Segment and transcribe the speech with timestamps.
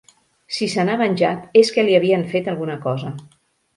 [0.55, 3.13] Si se n'ha venjat és que li havien fet alguna cosa.